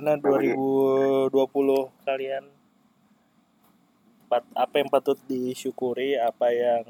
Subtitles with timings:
[0.00, 1.28] Gimana 2020
[2.08, 2.48] kalian?
[4.32, 6.16] Apa yang patut disyukuri?
[6.16, 6.88] Apa yang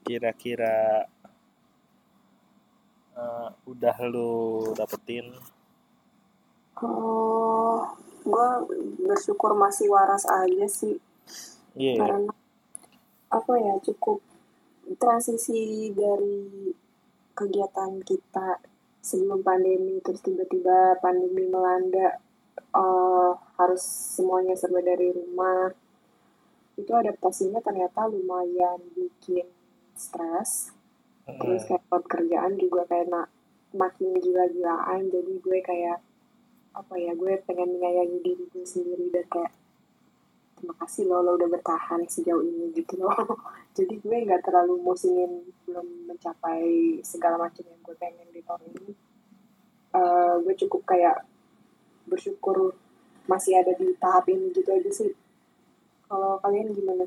[0.00, 1.04] kira-kira
[3.20, 5.28] eh, udah lu dapetin?
[6.80, 7.84] Oh,
[8.24, 8.48] gue
[9.04, 10.96] bersyukur masih waras aja sih.
[11.76, 12.00] Iya.
[12.00, 12.32] Karena
[13.28, 14.24] apa ya cukup
[14.96, 16.72] transisi dari
[17.36, 22.18] kegiatan kita sebelum pandemi terus tiba-tiba pandemi melanda
[22.58, 23.82] eh, harus
[24.16, 25.72] semuanya serba dari rumah.
[26.78, 29.46] Itu adaptasinya ternyata lumayan bikin
[29.98, 30.70] stres.
[31.28, 33.32] Terus kayak buat kerjaan juga kayak na-
[33.74, 35.10] makin gila-gilaan.
[35.10, 35.98] Jadi gue kayak
[36.78, 39.52] apa ya gue pengen menyayangi diri gue sendiri dan kayak
[40.58, 43.14] terima kasih lo lo udah bertahan sejauh ini gitu loh
[43.78, 48.92] jadi gue nggak terlalu musingin belum mencapai segala macam yang gue pengen di tahun ini
[49.88, 51.24] Eh, gue cukup kayak
[52.04, 52.76] bersyukur
[53.24, 55.12] masih ada di tahap ini gitu aja sih
[56.08, 57.04] kalau kalian gimana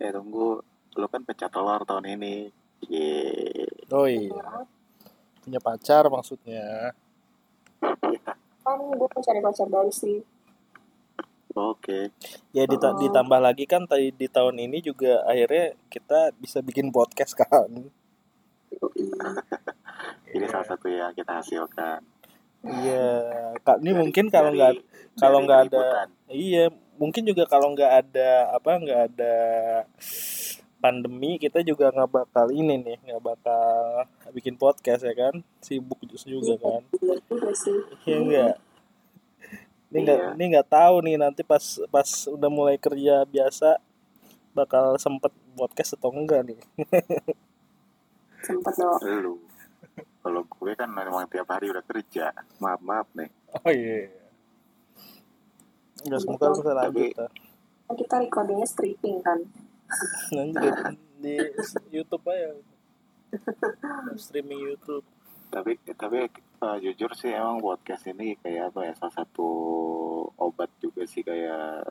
[0.00, 0.58] Ya tunggu,
[0.98, 2.50] lu kan pecah telur tahun ini.
[2.90, 3.70] Yeay.
[3.94, 4.34] Oh iya.
[5.38, 6.90] Punya pacar maksudnya.
[8.66, 10.26] kan gue mencari pacar baru sih
[11.52, 12.08] Oke.
[12.50, 12.98] Ya dita- Oh.
[12.98, 17.68] ditambah lagi kan tadi di tahun ini juga akhirnya kita bisa bikin podcast kan.
[20.32, 22.00] Ini salah satu yang kita hasilkan.
[22.62, 23.06] Iya,
[23.60, 24.72] Kak, ini Dari- mungkin kalau nggak
[25.18, 29.34] kalau nggak ada iya, mungkin juga kalau nggak ada apa nggak ada
[30.78, 35.42] pandemi kita juga nggak bakal ini nih, nggak bakal bikin podcast ya kan?
[35.58, 36.80] Sibuk juga kan.
[36.96, 37.16] Iya.
[38.06, 38.54] Iya enggak?
[39.92, 40.30] Ini nggak Iya.
[40.40, 41.60] ini nggak tahu nih nanti pas
[41.92, 43.76] pas udah mulai kerja biasa
[44.56, 46.60] bakal sempet podcast atau enggak nih.
[48.46, 48.98] Sempet dong.
[49.04, 49.34] Lu.
[50.24, 52.32] Kalau gue kan memang tiap hari udah kerja.
[52.58, 53.28] Maaf maaf nih.
[53.52, 54.08] Oh iya.
[56.02, 57.12] Enggak semoga bisa lanjut Tapi-.
[57.86, 59.38] Kan kita recordingnya stripping kan.
[60.34, 60.66] Nanti
[61.20, 61.36] di, di
[61.92, 62.56] YouTube aja.
[64.24, 65.04] Streaming YouTube.
[65.52, 66.16] Tapi tapi
[66.62, 69.48] eh, jujur sih emang podcast ini kayak apa ya salah satu
[70.38, 71.82] obat juga sih kayak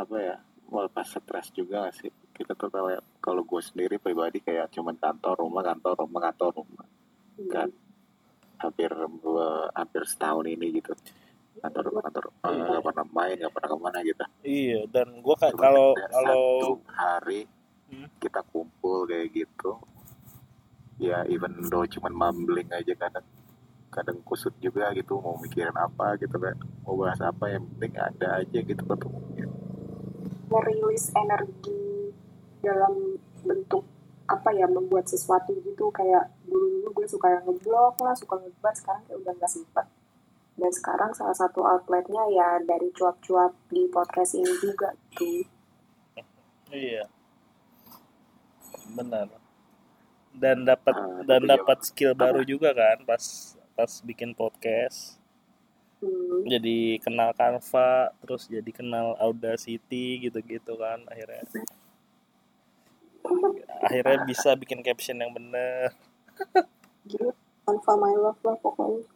[0.00, 0.34] apa ya
[0.70, 2.10] melepas stres juga gak sih?
[2.30, 6.86] Kita tuh kalau kalau gue sendiri pribadi kayak cuman kantor rumah kantor rumah kantor rumah.
[7.50, 7.68] Kan
[8.60, 8.90] hampir
[9.74, 10.94] hampir setahun ini gitu.
[11.60, 12.48] Kantor rumah kantor rumah.
[12.54, 14.24] Nggak pernah main nggak pernah ke mana gitu.
[14.46, 17.42] Iya, dan gua kayak kalau kalau satu hari
[17.90, 18.06] Hmm.
[18.22, 19.74] kita kumpul kayak gitu
[21.02, 23.26] ya even though cuman mumbling aja kadang
[23.90, 26.54] kadang kusut juga gitu mau mikirin apa gitu kan
[26.86, 29.18] mau bahas apa yang penting ada aja gitu ketemu
[30.50, 32.10] Merilis energi
[32.58, 33.86] dalam bentuk
[34.30, 35.90] apa ya membuat sesuatu gitu.
[35.90, 39.86] Kayak dulu dulu gue suka yang ngeblog lah suka ngebat sekarang kayak udah nggak sempet.
[40.58, 45.46] Dan sekarang salah satu outletnya ya dari cuap-cuap di podcast ini juga gitu.
[46.70, 47.06] Iya.
[48.94, 49.26] Benar.
[50.30, 55.16] Dan dapat Ah, dan tapi dapat skill baru juga kan pas pas bikin podcast.
[56.04, 56.44] hmm.
[56.44, 61.40] Jadi kenal Canva, terus jadi kenal Audacity gitu-gitu kan akhirnya.
[63.80, 65.96] Akhirnya bisa bikin caption yang bener.
[67.70, 69.06] tanpa my love lah pokoknya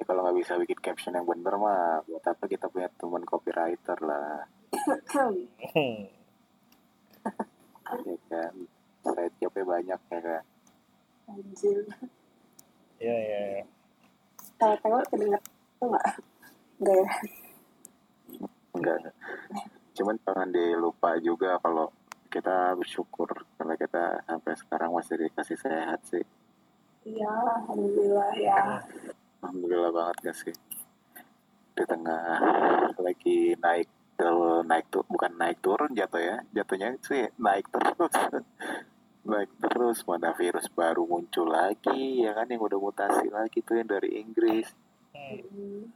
[0.00, 3.98] ya kalau nggak bisa bikin caption yang bener mah buat apa kita punya teman copywriter
[4.00, 4.48] lah
[8.08, 8.54] ya kan
[9.36, 10.44] jobnya banyak ya kan
[11.28, 11.84] anjir
[13.02, 13.64] Iya, iya, iya.
[14.62, 16.06] tawa-tawa kedengeran itu nggak?
[16.78, 17.10] Nggak ya?
[18.78, 18.96] Enggak
[19.92, 21.92] cuman jangan dilupa juga kalau
[22.32, 23.28] kita bersyukur
[23.60, 26.24] karena kita sampai sekarang masih dikasih sehat sih.
[27.04, 28.80] Iya alhamdulillah ya.
[29.44, 30.54] Alhamdulillah banget gak sih.
[31.76, 32.40] Di tengah
[32.96, 33.88] lagi naik
[34.64, 36.36] naik tuh bukan naik turun jatuh ya.
[36.56, 37.92] Jatuhnya sih naik terus
[39.22, 43.88] naik terus mana virus baru muncul lagi ya kan yang udah mutasi lagi tuh yang
[43.90, 44.68] dari Inggris
[45.12, 45.92] Hmm.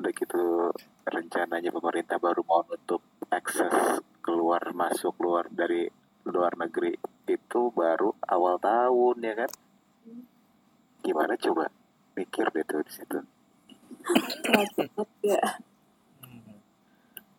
[0.00, 0.72] Udah gitu
[1.04, 5.86] rencananya pemerintah baru mau nutup akses keluar masuk keluar dari
[6.24, 6.96] luar negeri
[7.28, 9.50] itu baru awal tahun ya kan
[11.00, 11.70] gimana coba
[12.16, 13.18] mikir deh tuh di situ
[15.22, 15.40] ya
[16.24, 16.56] Hmm.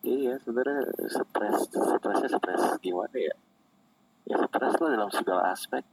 [0.05, 3.35] iya sebenarnya stres stresnya stres gimana ya
[4.27, 5.83] ya stres lah dalam segala aspek.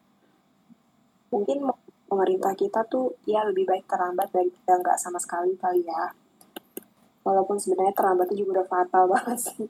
[1.31, 1.71] Mungkin
[2.11, 6.11] pemerintah kita tuh ya lebih baik terlambat daripada nggak sama sekali kali ya.
[7.25, 9.67] Walaupun sebenarnya terlambatnya juga udah fatal banget sih.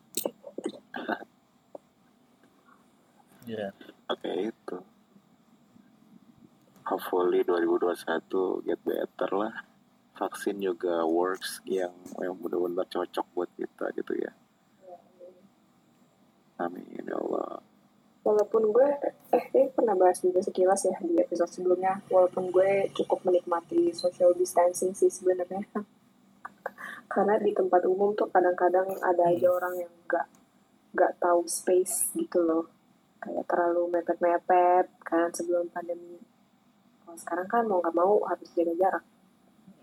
[3.44, 3.68] Iya.
[4.08, 4.76] oke itu.
[6.88, 9.54] Hopefully 2021 get better lah.
[10.14, 14.32] Vaksin juga works yang yang benar-benar cocok buat kita gitu ya.
[16.60, 17.73] Amin ya Allah
[18.24, 18.88] walaupun gue
[19.36, 22.00] eh ini pernah bahas juga sekilas ya di episode sebelumnya.
[22.08, 25.62] Walaupun gue cukup menikmati social distancing sih sebenarnya.
[27.12, 30.26] Karena di tempat umum tuh kadang-kadang ada aja orang yang nggak
[30.96, 32.64] nggak tahu space gitu loh.
[33.20, 36.18] Kayak terlalu mepet-mepet kan sebelum pandemi.
[37.04, 39.04] Kalau sekarang kan mau nggak mau harus jaga jarak.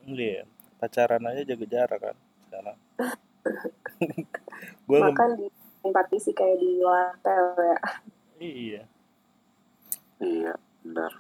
[0.10, 0.44] Iya
[0.82, 2.18] pacaran aja jaga jarak kan
[2.50, 2.78] sekarang.
[4.90, 5.48] Gue makan di
[5.94, 7.78] partisi kayak di hotel ya
[8.42, 8.84] iya.
[10.18, 11.14] Iya benar.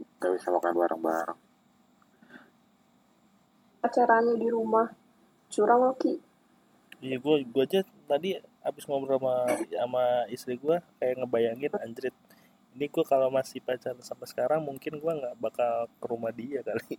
[0.00, 1.40] Kita bisa makan bareng-bareng.
[3.84, 4.88] Acaranya di rumah.
[5.52, 6.16] Curang loh ki.
[7.04, 9.34] Iya gue gue aja tadi abis ngobrol sama
[9.68, 12.16] sama istri gue kayak ngebayangin anjrit
[12.76, 16.96] ini gue kalau masih pacaran sampai sekarang mungkin gue nggak bakal ke rumah dia kali.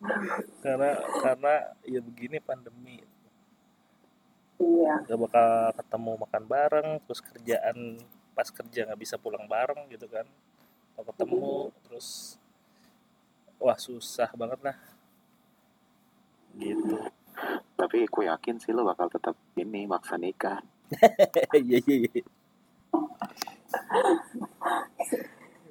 [0.64, 1.54] Karena karena
[1.86, 2.98] ya begini pandemi
[4.60, 4.94] iya.
[5.08, 7.78] Gak bakal ketemu makan bareng terus kerjaan
[8.30, 10.24] pas kerja nggak bisa pulang bareng gitu kan.
[10.94, 11.52] Atau ketemu
[11.84, 12.36] terus
[13.58, 14.76] wah susah banget lah.
[16.54, 16.96] Gitu.
[17.74, 20.60] Tapi gue yakin sih lo bakal tetap ini maksa nikah.
[21.56, 22.22] Iya iya iya.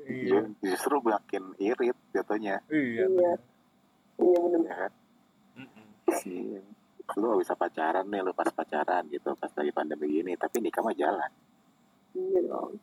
[0.09, 0.39] Iya.
[0.41, 2.63] Ju- justru makin irit jatuhnya.
[2.71, 3.31] Iya Iya.
[4.17, 4.61] iya bener.
[4.65, 4.91] Ya kan.
[6.25, 6.61] Iya.
[7.17, 10.83] Lu gak bisa pacaran nih lu pas pacaran gitu pas lagi pandemi gini tapi nikah
[10.83, 11.31] mah jalan.
[12.13, 12.77] Iya dong.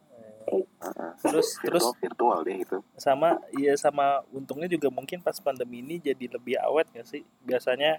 [0.46, 1.11] Heeh.
[1.19, 5.99] terus terus virtual, virtual deh itu sama iya sama untungnya juga mungkin pas pandemi ini
[5.99, 7.26] jadi lebih awet gak sih?
[7.43, 7.99] Biasanya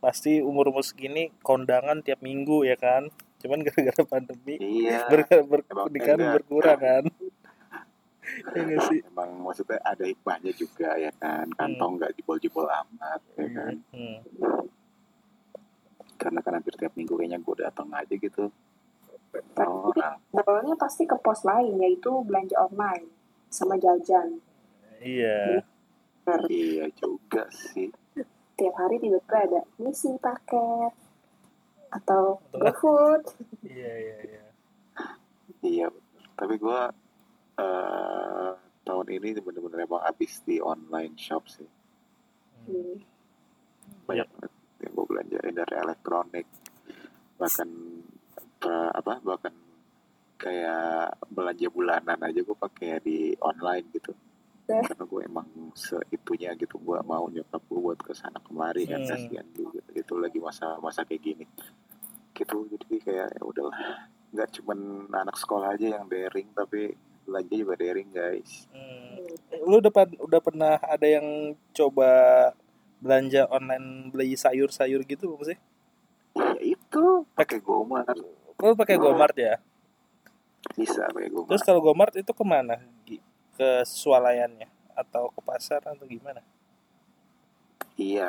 [0.00, 3.12] pasti umur umur segini kondangan tiap minggu ya kan?
[3.44, 5.04] Cuman gara-gara pandemi iya.
[5.12, 6.34] ber, ber, Emang pernikahan enggak.
[6.40, 7.04] berkurang kan?
[8.56, 8.98] Ya gak sih?
[9.04, 11.44] Emang maksudnya ada hikmahnya juga ya kan?
[11.52, 13.74] Kantong nggak jebol-jebol amat ya kan?
[13.92, 14.18] Hmm.
[16.24, 18.48] Karena kan hampir tiap minggu kayaknya gue datang aja gitu
[19.54, 23.10] orang Awalnya pasti ke pos lain yaitu belanja online
[23.48, 24.38] sama jajan.
[24.98, 25.60] iya
[26.24, 26.40] Bener.
[26.48, 27.92] iya juga sih
[28.54, 30.94] Tiap hari tiba-tiba ada misi paket
[31.90, 33.22] atau GoFood.
[33.62, 34.44] iya iya iya
[35.62, 35.86] iya
[36.34, 36.80] tapi gue
[37.56, 38.50] eh
[38.84, 41.68] tahun ini bener-bener emang habis di online shop sih
[42.64, 42.96] Hmm.
[42.96, 42.96] Hmm.
[44.08, 44.52] banyak banget
[44.84, 46.46] yang gue belanjain dari elektronik
[47.34, 47.68] bahkan
[48.62, 49.54] eh, apa bahkan
[50.34, 54.12] kayak belanja bulanan aja gue pakai di online gitu
[54.64, 54.80] Eh.
[54.80, 55.44] karena gue emang
[55.76, 59.12] seitunya gitu gue mau nyokap gue buat ke sana kemari kan Hmm.
[59.12, 61.44] kasihan juga itu lagi masa masa kayak gini
[62.32, 63.76] gitu jadi kayak ya udahlah
[64.32, 64.78] nggak cuman
[65.12, 66.96] anak sekolah aja yang daring tapi
[67.28, 69.68] belanja juga daring guys Hmm.
[69.68, 69.92] lu udah
[70.24, 72.08] udah pernah ada yang coba
[73.04, 75.58] belanja online beli sayur-sayur gitu belum sih?
[76.34, 77.04] ya itu
[77.36, 78.16] pakai Gomart
[78.58, 79.60] Lu pakai Gomart ya?
[80.72, 82.80] bisa pakai Gomart Terus kalau Gomart itu ke mana?
[83.54, 86.40] Ke swalayannya atau ke pasar atau gimana?
[87.94, 88.26] Iya,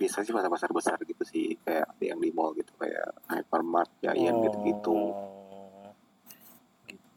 [0.00, 4.96] bisa sih pasar-pasar besar gitu sih, kayak yang di mall gitu, kayak hypermart, Giant gitu-gitu.
[5.12, 5.92] Oh.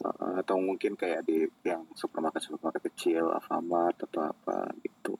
[0.04, 5.16] Uh, atau mungkin kayak di yang supermarket-supermarket kecil, Alfamart atau apa gitu.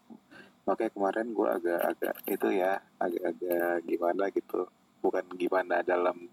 [0.68, 4.68] Makanya kemarin gue agak-agak itu ya, agak-agak gimana gitu.
[5.00, 6.28] Bukan gimana dalam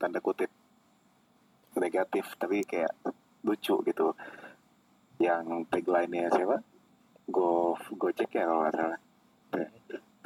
[0.00, 0.48] tanda kutip
[1.76, 2.92] negatif, tapi kayak
[3.44, 4.16] lucu gitu.
[5.20, 6.64] Yang tagline-nya siapa?
[7.28, 9.00] Go Gojek ya kalau nggak salah.
[9.52, 9.70] Kayak,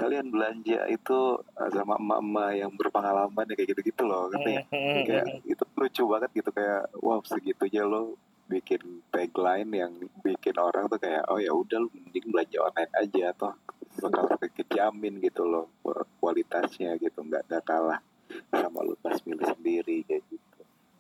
[0.01, 1.19] Kalian belanja itu
[1.53, 4.67] sama emak-emak yang berpengalaman ya kayak gitu-gitu loh, ngerti nggak?
[4.73, 5.03] Hmm.
[5.09, 8.17] kayak itu lucu banget gitu kayak wow segitunya lo
[8.51, 8.83] bikin
[9.15, 9.93] tagline yang
[10.27, 13.55] bikin orang tuh kayak oh ya udah lu mending belanja online aja toh
[14.03, 15.71] bakal kejamin gitu loh
[16.19, 18.03] kualitasnya gitu nggak nggak kalah
[18.51, 20.49] sama lu pas milih sendiri kayak gitu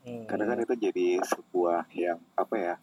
[0.00, 0.24] Hmm.
[0.24, 2.74] karena kan itu jadi sebuah yang apa ya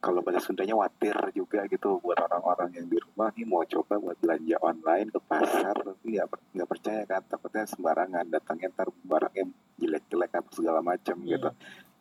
[0.00, 4.16] kalau bahasa Sundanya watir juga gitu buat orang-orang yang di rumah nih mau coba buat
[4.16, 6.26] belanja online ke pasar tapi nggak
[6.56, 9.44] nggak percaya kan takutnya sembarangan datangnya ntar barangnya
[9.76, 11.28] jelek-jelek atau segala macam Hmm.
[11.28, 11.50] gitu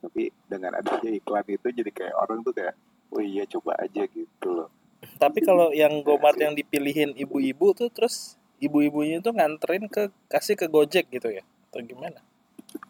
[0.05, 2.77] tapi dengan adanya iklan itu jadi kayak orang tuh kayak
[3.09, 4.69] oh iya coba aja gitu loh
[5.17, 10.65] Tapi kalau yang Gomart yang dipilihin ibu-ibu tuh terus ibu-ibunya tuh nganterin ke kasih ke
[10.65, 11.41] Gojek gitu ya?
[11.69, 12.21] Atau gimana?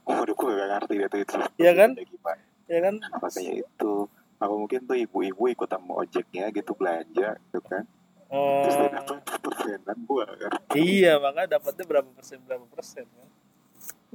[0.04, 1.90] waduh gue gak ngerti itu itu Iya kan?
[1.94, 2.96] Kayak gimana Ya kan?
[3.16, 3.92] makanya itu
[4.36, 7.84] apa mungkin tuh ibu-ibu ikut sama ojeknya gitu belanja gitu kan
[8.26, 8.90] terus Oh.
[8.90, 13.30] dapat persenan kan Iya, makanya dapatnya berapa persen berapa persen kan?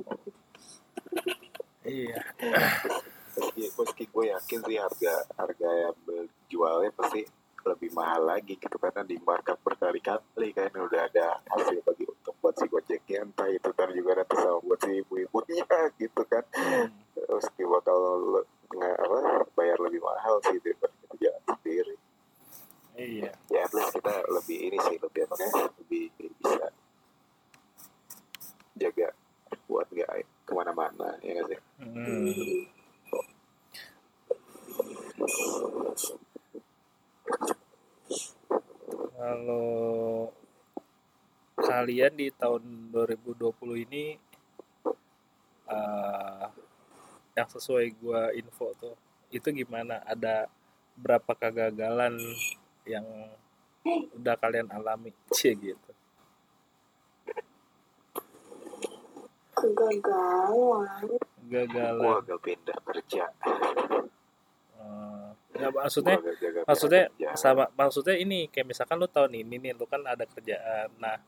[1.80, 2.20] Iya.
[3.30, 5.96] meski meski gue yakin sih harga harga yang
[6.46, 7.24] jualnya pasti
[7.60, 12.56] lebih mahal lagi gitu karena di markup berkali-kali kan udah ada hasil bagi untung buat
[12.56, 15.64] si gojeknya entah itu ntar juga nanti sama buat si ibu-ibunya
[16.00, 16.88] gitu kan Hmm.
[17.14, 17.98] terus bakal
[18.32, 19.18] le- nggak apa
[19.52, 21.94] bayar lebih mahal sih daripada kita jalan sendiri
[22.96, 25.48] iya ya least kita lebih ini sih lebih apa ya
[25.80, 26.66] lebih bisa
[28.74, 29.08] jaga
[29.64, 30.10] buat nggak
[30.44, 32.68] ke mana-mana ya nggak sih Hmm.
[39.16, 40.32] Kalau
[42.00, 42.64] kalian di tahun
[42.96, 44.16] 2020 ini
[45.68, 46.44] eh,
[47.36, 48.96] yang sesuai gua info tuh
[49.28, 50.00] itu gimana?
[50.08, 50.48] Ada
[50.96, 52.16] berapa kegagalan
[52.88, 53.04] yang
[54.16, 55.12] udah kalian alami?
[55.36, 55.92] Cie gitu.
[59.52, 61.04] Kegagalan.
[61.04, 61.20] gua
[61.52, 62.16] Kegagalan.
[62.24, 63.24] agak pindah kerja
[64.80, 67.28] eh, ya maksudnya Gua agak maksudnya kerja.
[67.36, 71.20] sama maksudnya ini kayak misalkan lu tahun ini nih lu kan ada kerjaan nah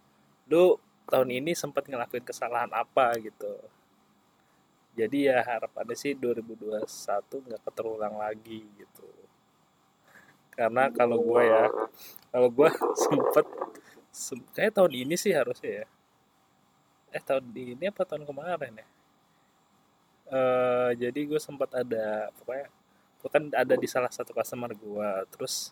[0.53, 0.65] lu
[1.09, 3.53] tahun ini sempat ngelakuin kesalahan apa gitu?
[4.93, 6.85] Jadi ya harapannya sih 2021
[7.49, 9.09] nggak keterulang lagi gitu.
[10.53, 11.65] Karena kalau gue ya
[12.29, 12.69] kalau gue
[13.09, 13.47] sempet
[14.13, 15.87] sem- kayak tahun ini sih harusnya ya.
[17.17, 18.87] Eh tahun ini apa tahun kemarin ya?
[20.37, 22.69] Eh jadi gue sempat ada pokoknya
[23.23, 25.71] gue kan ada di salah satu customer gue terus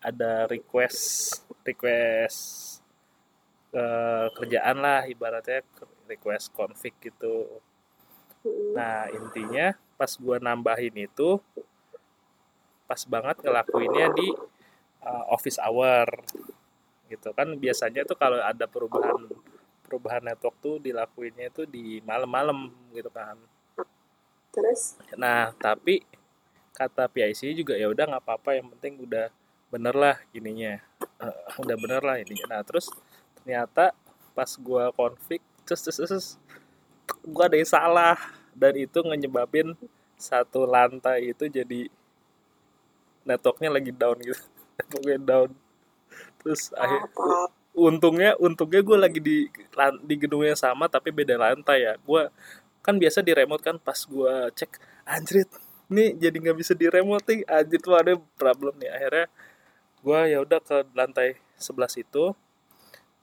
[0.00, 2.79] ada request request
[3.74, 5.62] eh, kerjaan lah ibaratnya
[6.10, 7.46] request config gitu.
[8.74, 11.38] Nah intinya pas gue nambahin itu
[12.88, 14.28] pas banget ngelakuinnya di
[15.06, 16.08] uh, office hour
[17.06, 17.30] gitu.
[17.36, 19.30] Kan biasanya tuh kalau ada perubahan
[19.86, 23.38] perubahan network tuh dilakuinnya itu di malam-malam gitu kan.
[24.50, 24.98] Terus?
[25.14, 26.02] Nah tapi
[26.74, 29.30] kata PIC juga ya udah nggak apa-apa yang penting udah
[29.70, 30.80] bener lah ininya.
[31.20, 32.88] Eh, udah bener lah ini nah terus
[33.42, 33.96] ternyata
[34.36, 36.26] pas gua config terus terus, terus
[37.26, 38.18] gua ada yang salah.
[38.50, 39.72] Dan itu nyebabin
[40.20, 41.88] satu lantai itu jadi
[43.24, 44.36] networknya lagi down gitu.
[44.78, 45.50] Networknya down.
[46.44, 47.00] Terus akhir
[47.70, 49.36] untungnya untungnya gue lagi di
[50.02, 51.94] di gedung yang sama tapi beda lantai ya.
[52.02, 52.28] Gue
[52.84, 55.50] kan biasa di remote kan pas gue cek anjrit
[55.90, 57.40] nih jadi nggak bisa di remote nih.
[57.46, 58.90] Anjrit tuh ada problem nih.
[58.90, 59.26] Akhirnya
[60.00, 62.24] gue ya udah ke lantai 11 itu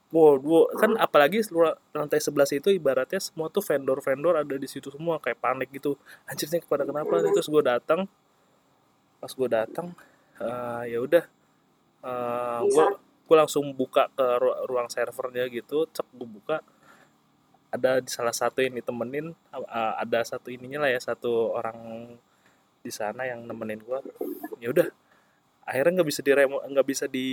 [0.08, 4.88] Wow, gua, kan apalagi seluruh lantai 11 itu ibaratnya semua tuh vendor-vendor ada di situ
[4.88, 6.00] semua kayak panik gitu.
[6.24, 8.08] Anjir nih kepada kenapa terus gue datang.
[9.20, 9.92] Pas gue datang
[10.40, 11.24] eh, ya udah
[12.08, 12.60] eh,
[13.28, 16.64] gue langsung buka ke ru- ruang servernya gitu cek gue buka.
[17.68, 22.08] Ada di salah satu yang ditemenin uh, ada satu ininya lah ya satu orang
[22.80, 24.00] di sana yang nemenin gue
[24.56, 24.88] ya udah
[25.68, 27.28] akhirnya nggak bisa di nggak bisa di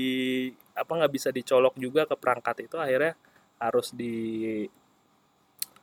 [0.76, 3.16] apa nggak bisa dicolok juga ke perangkat itu akhirnya
[3.56, 4.68] harus di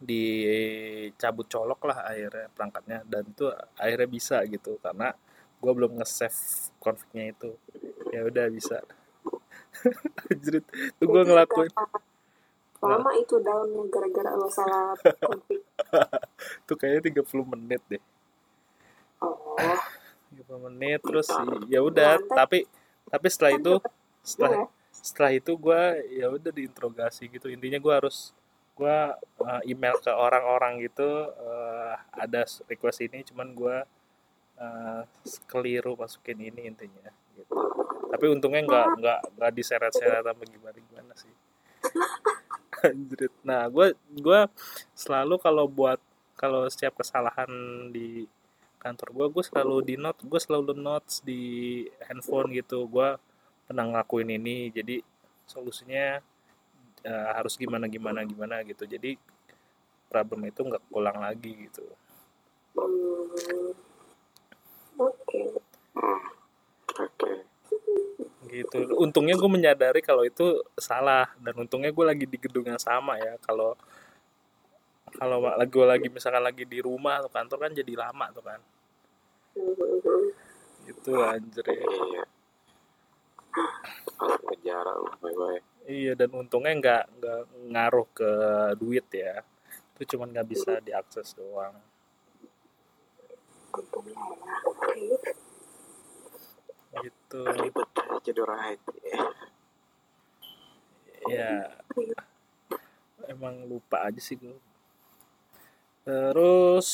[0.03, 2.99] dicabut colok lah akhirnya perangkatnya.
[3.07, 3.47] Dan itu
[3.79, 5.15] akhirnya bisa gitu karena
[5.63, 7.51] gue belum nge-save config-nya itu.
[8.11, 8.83] Ya udah bisa.
[10.29, 10.67] Anjrit,
[10.99, 11.71] tuh gue ngelakuin.
[12.83, 14.99] Lama itu downnya gara-gara lo salah
[15.31, 15.63] config.
[16.67, 18.03] tuh kayaknya 30 menit deh.
[19.23, 19.92] Oh, 30
[20.59, 21.29] menit terus
[21.71, 22.37] ya udah Lantai.
[22.37, 22.59] tapi
[23.09, 23.75] tapi setelah kan itu
[24.23, 24.67] setelah juga.
[24.93, 25.83] setelah itu gue
[26.17, 27.47] ya udah diinterogasi gitu.
[27.53, 28.33] Intinya gue harus
[28.73, 28.99] gue
[29.69, 33.77] email ke orang-orang gitu eh, ada request ini cuman gue
[34.57, 35.03] uh,
[35.45, 37.53] keliru masukin ini intinya gitu.
[38.13, 41.33] Tapi untungnya nggak nggak nggak diseret-seret apa gimana gimana sih
[43.49, 44.41] nah gue gue
[44.95, 45.99] selalu kalau buat
[46.35, 47.51] kalau setiap kesalahan
[47.95, 48.27] di
[48.83, 51.43] kantor gue gue selalu di note gue selalu notes di
[52.11, 52.91] handphone gitu.
[52.91, 53.15] Gue
[53.71, 54.99] pernah ngelakuin ini jadi
[55.47, 56.19] solusinya
[57.07, 58.83] eh, harus gimana gimana gimana gitu.
[58.83, 59.15] Jadi
[60.11, 61.87] problem itu nggak pulang lagi gitu.
[62.75, 63.73] Hmm.
[64.99, 65.43] Oke.
[66.93, 67.33] oke.
[68.53, 68.79] Gitu.
[69.01, 73.41] Untungnya gue menyadari kalau itu salah dan untungnya gue lagi di gedung yang sama ya.
[73.41, 73.79] Kalau
[75.23, 78.59] kalau lagi gue lagi misalkan lagi di rumah atau kantor kan jadi lama tuh kan.
[79.55, 80.27] Hmm.
[80.83, 81.79] itu anjir ya.
[81.79, 82.25] iya
[84.19, 88.31] masuk penjara lu bye bye iya dan untungnya nggak nggak ngaruh ke
[88.83, 89.47] duit ya.
[89.95, 91.79] Itu cuman nggak bisa diakses doang.
[93.71, 95.31] Untungnya ya.
[96.99, 97.41] Gitu.
[97.47, 97.89] Ribet
[98.27, 98.87] jadi orang IT
[101.31, 101.55] ya.
[103.31, 104.72] Emang lupa aja sih gue
[106.03, 106.89] terus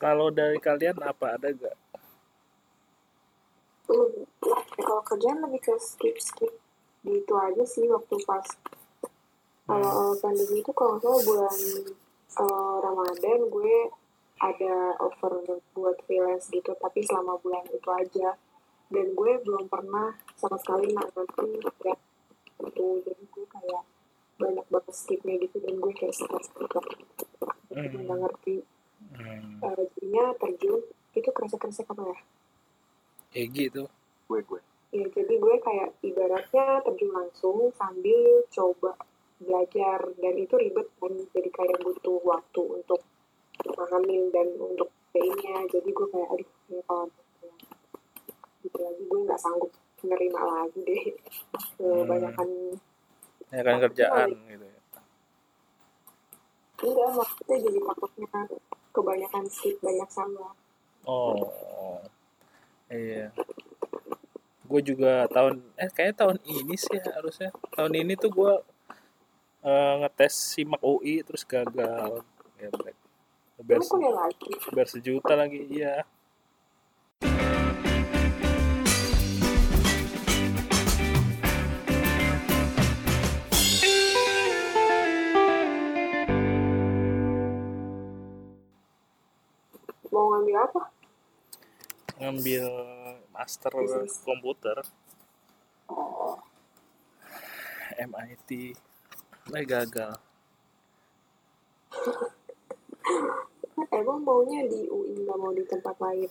[0.00, 1.36] kalau dari kalian apa?
[1.36, 1.76] Ada gak
[4.82, 6.52] kalau kerjaan lebih ke skip skip.
[7.06, 8.46] Gitu aja sih waktu pas.
[9.66, 11.58] Kalau awal pandemi itu kalau nggak bulan
[12.36, 13.76] eh, Ramadan gue
[14.36, 15.32] ada offer
[15.72, 18.34] buat freelance gitu tapi selama bulan itu aja.
[18.86, 21.22] Dan gue belum pernah sama sekali nanti
[21.82, 21.94] ya
[22.56, 23.82] itu jadi gue kayak
[24.36, 26.64] banyak banget skipnya gitu dan gue kayak gitu
[27.76, 27.92] Hmm.
[27.92, 28.56] nggak ngerti.
[29.12, 29.60] Hmm.
[29.60, 30.80] Eh, jadinya terjun
[31.12, 32.18] itu kerasa-kerasa apa ya?
[33.36, 33.88] Egi tuh
[34.32, 34.60] gue gue.
[34.96, 38.96] Ya, jadi gue kayak ibaratnya terjun langsung sambil coba
[39.36, 41.12] belajar dan itu ribet kan.
[41.36, 43.04] Jadi kayak butuh waktu untuk
[43.60, 47.08] memahami dan untuk nya jadi gue kayak aduh ya kalau
[48.60, 49.72] gitu lagi gue nggak sanggup
[50.04, 51.04] menerima lagi deh.
[51.76, 52.48] Kebanyakan
[53.50, 54.80] ya kan kerjaan gitu ya.
[56.76, 58.40] Enggak maksudnya jadi takutnya
[58.92, 60.52] kebanyakan skip banyak sama
[61.06, 62.02] oh
[62.90, 63.30] iya.
[64.66, 67.54] Gue juga tahun eh kayaknya tahun ini sih harusnya.
[67.70, 68.54] Tahun ini tuh gue
[69.62, 72.26] eh, ngetes simak UI terus gagal.
[72.58, 72.68] Ya
[74.10, 74.50] lagi?
[74.74, 76.04] Bayar sejuta lagi iya
[90.16, 90.82] mau ngambil apa?
[92.16, 92.64] Ngambil
[93.36, 94.24] master Bisnis.
[94.24, 94.80] komputer.
[95.92, 96.40] Oh
[97.96, 98.76] MIT
[99.52, 100.18] lah gagal.
[103.92, 106.30] Emang maunya di UI nggak mau di tempat lain?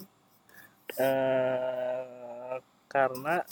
[0.99, 2.55] Eh
[2.89, 3.45] karena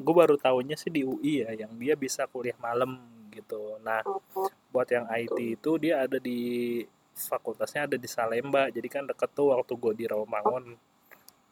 [0.00, 2.96] gue baru tahunya sih di UI ya yang dia bisa kuliah malam
[3.30, 3.76] gitu.
[3.84, 4.22] Nah oh
[4.70, 6.80] buat yang IT itu dia ada di
[7.14, 10.64] fakultasnya ada di Salemba jadi kan deket tuh waktu gue di Rawamangun.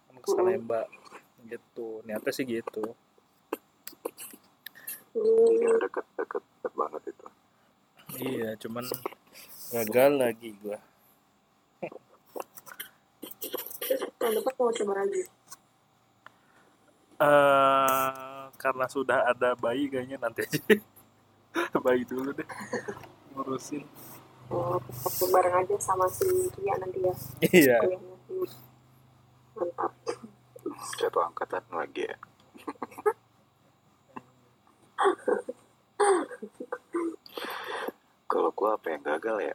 [0.08, 0.86] Kan ke Salemba.
[1.46, 2.84] Gitu niatnya sih gitu.
[5.18, 7.26] Iya hmm, deket deket deket banget itu.
[8.18, 8.84] Iya cuman
[9.68, 10.78] gagal lagi gue
[14.18, 15.22] tahun depan mau coba lagi?
[17.18, 20.60] Eh karena sudah ada bayi kayaknya nanti aja.
[21.84, 22.46] Bayi dulu deh.
[23.34, 23.82] Ngurusin
[24.52, 26.24] oh, waktu bareng aja sama si
[26.56, 27.14] Kia nanti ya.
[27.44, 27.78] Iya.
[29.56, 29.92] Mantap.
[30.98, 32.16] Satu angkatan lagi ya.
[38.28, 39.54] Kalau gue apa yang gagal ya?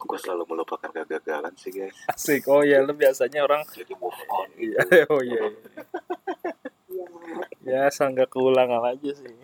[0.00, 1.94] Gue selalu melupakan kegagalan sih guys.
[2.08, 2.48] Asik.
[2.48, 4.80] Oh ya lu biasanya orang jadi move on iya.
[5.12, 5.52] oh iya
[7.64, 9.34] ya asal nggak keulangan aja sih.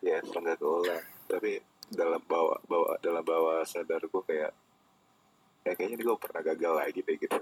[0.00, 1.52] Ya setelah nggak keulang tapi
[1.90, 4.52] dalam bawa bawa dalam bawa sadar gue kayak
[5.60, 7.38] ya kayaknya gue pernah gagal lagi deh gitu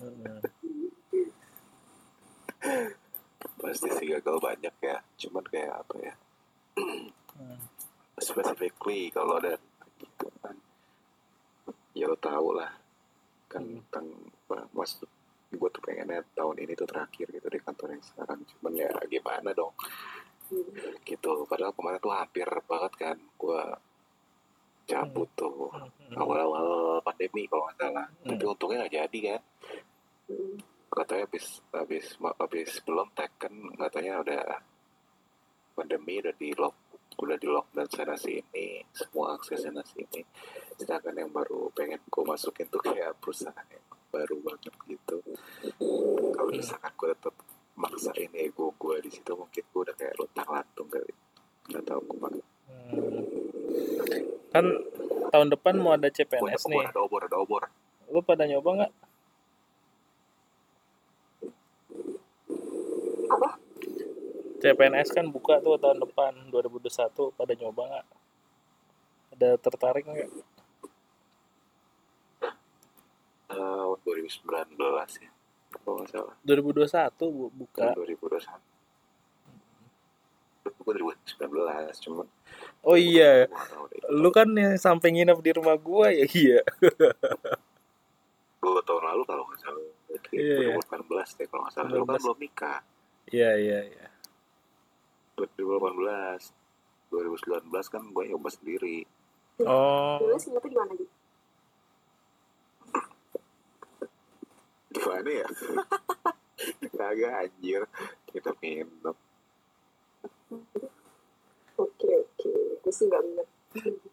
[0.00, 0.40] Hmm.
[3.60, 6.14] pasti sih gagal banyak ya cuman kayak apa ya
[6.76, 7.08] Hmm.
[8.24, 9.56] specifically kalau ada
[9.96, 10.56] gitu kan
[11.92, 12.72] ya lo tau lah
[13.48, 13.80] kan Hmm.
[13.88, 14.06] tentang
[14.48, 15.06] apa, maksud
[15.50, 19.50] gue tuh pengennya tahun ini tuh terakhir gitu di kantor yang sekarang cuman ya gimana
[19.50, 19.74] dong
[20.50, 20.98] Hmm.
[21.06, 23.62] gitu padahal kemarin tuh hampir banget kan gue
[24.84, 26.18] cabut tuh Hmm.
[26.18, 28.34] awal-awal pandemi kalau nggak salah Hmm.
[28.34, 29.42] tapi untungnya nggak jadi kan
[30.26, 30.56] Hmm.
[30.90, 34.42] katanya habis habis habis belum tag kan katanya udah
[35.78, 36.74] pandemi udah di lock
[37.20, 40.22] udah di lockdown sana sini semua akses sana sini
[40.74, 45.18] sedangkan yang baru pengen gue masukin tuh kayak perusahaan yang baru banget gitu
[46.34, 47.34] kalau misalkan gue tetap
[47.80, 51.12] maksain ego gue di situ mungkin gue udah kayak luntang lantung kali.
[51.72, 52.38] Nggak tahu ke mana
[52.90, 53.22] Hmm.
[54.50, 54.66] kan
[55.30, 56.82] tahun depan mau ada CPNS nih.
[56.90, 57.62] ada obor ada obor.
[58.10, 58.92] Lu pada nyoba nggak?
[63.30, 63.48] Apa?
[64.60, 68.06] CPNS kan buka tuh tahun depan 2021 pada nyoba nggak?
[69.38, 70.30] Ada tertarik nggak?
[73.48, 75.30] Tahun 2019 ya
[76.10, 76.34] salah.
[76.42, 77.94] 2021 bu- buka.
[77.94, 78.70] 2021
[80.80, 82.26] gue 2019 cuman
[82.84, 83.48] oh iya.
[84.12, 86.24] lu kan yang sampai nginep di rumah gua ya?
[86.40, 86.60] Iya.
[88.60, 89.80] Dua tahun lalu kalau nggak salah.
[90.36, 90.76] Iya, iya.
[90.76, 91.88] 2018 deh kalau nggak salah.
[91.96, 92.24] Lu kan 2018.
[92.24, 92.80] belum nikah.
[93.32, 94.06] Iya iya iya.
[95.36, 96.52] 2018
[97.08, 98.98] 2019 kan gue nyoba sendiri.
[99.64, 100.20] Oh.
[100.20, 101.19] Dulu singapura gimana gitu
[104.90, 105.46] gimana ya?
[106.98, 107.82] Kagak anjir.
[108.28, 109.16] Kita minum.
[111.80, 112.52] Oke oke.
[112.84, 113.48] Gue sih nggak minat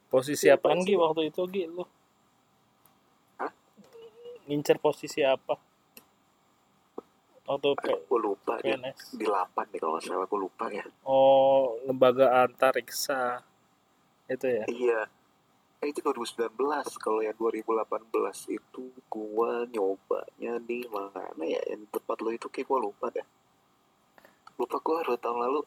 [0.07, 1.83] posisi apaan Gi waktu itu Gi lu?
[3.41, 3.51] Hah?
[4.47, 5.57] ngincer posisi apa?
[7.47, 10.83] Atau P- gue lupa PNS di 8 deh kalau salah gue lupa ya.
[11.03, 13.43] Oh lembaga antariksa.
[14.27, 14.63] Itu ya?
[14.67, 15.01] Iya
[15.87, 16.51] itu 2019
[16.99, 18.07] kalau yang 2018
[18.51, 23.25] itu gua nyobanya di mana ya yang tempat lo itu kayak gua lupa deh
[24.55, 25.61] lupa gua dua tahun lalu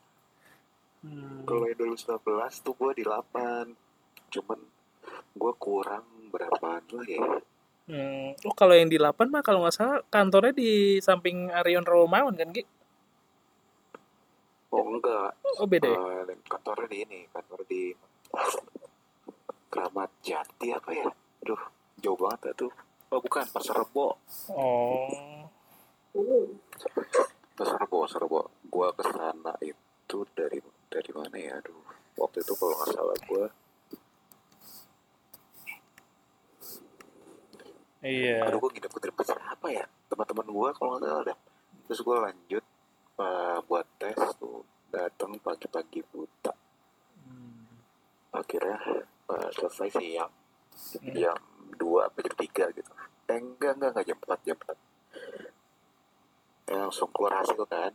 [1.00, 1.48] Hmm.
[1.48, 2.20] kalau yang 2019
[2.60, 3.72] tuh gua di 8
[4.28, 4.60] cuman
[5.32, 7.24] gua kurang berapa lah ya
[7.90, 8.38] Hmm.
[8.46, 12.52] Oh kalau yang di 8 mah kalau nggak salah kantornya di samping Arion Romawan kan
[12.52, 12.62] Ki?
[14.70, 15.98] oh enggak Oh beda ya?
[16.30, 17.90] Eh, kantornya di ini kantor di
[19.70, 21.06] Keramat Jati apa ya?
[21.46, 21.62] Aduh
[22.02, 22.72] jauh banget tuh.
[23.14, 24.18] Oh bukan Pasar Rebo.
[24.50, 25.06] Oh.
[27.54, 28.50] Pasar Rebo Pasar Rebo.
[28.66, 30.58] Gua ke sana itu dari
[30.90, 31.54] dari mana ya?
[31.62, 31.78] Aduh
[32.18, 33.46] waktu itu kalau nggak salah gua
[38.00, 38.48] Iya.
[38.48, 39.84] aduh gue nginep ke tempat siapa ya?
[40.08, 41.38] Teman-teman gue kalau nggak salah dah
[41.84, 42.64] terus gue lanjut
[43.20, 44.64] uh, buat tes tuh.
[44.90, 46.50] Datang pagi-pagi buta.
[47.22, 47.62] Hmm.
[48.34, 48.78] akhirnya
[49.30, 50.32] uh, selesai siang
[50.90, 51.12] Hmm.
[51.12, 51.36] jam
[51.76, 52.90] dua apa jam tiga gitu.
[53.28, 54.78] Eh enggak enggak enggak jam empat jam empat.
[56.70, 57.92] Ya, langsung keluar hasil kan.